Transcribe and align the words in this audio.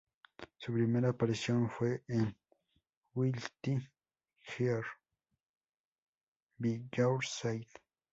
Su 0.57 0.73
primera 0.73 1.09
aparición 1.09 1.69
fue 1.69 2.03
en 2.07 2.35
Guilty 3.13 3.87
Gear 4.41 4.79
X: 6.57 6.57
By 6.57 6.89
Your 6.97 7.23
Side. 7.23 7.67